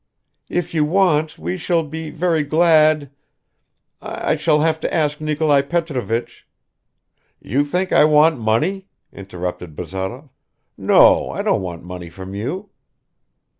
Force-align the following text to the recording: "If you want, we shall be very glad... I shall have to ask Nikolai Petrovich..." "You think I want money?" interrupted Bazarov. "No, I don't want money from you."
"If 0.49 0.73
you 0.73 0.83
want, 0.83 1.37
we 1.37 1.57
shall 1.57 1.83
be 1.83 2.09
very 2.09 2.41
glad... 2.41 3.11
I 4.01 4.35
shall 4.35 4.61
have 4.61 4.79
to 4.79 4.91
ask 4.91 5.21
Nikolai 5.21 5.61
Petrovich..." 5.61 6.47
"You 7.53 7.63
think 7.63 7.91
I 7.91 8.05
want 8.05 8.39
money?" 8.39 8.87
interrupted 9.13 9.75
Bazarov. 9.75 10.29
"No, 10.75 11.29
I 11.29 11.43
don't 11.43 11.61
want 11.61 11.83
money 11.83 12.09
from 12.09 12.33
you." 12.33 12.71